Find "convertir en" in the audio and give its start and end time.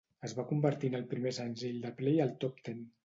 0.51-0.97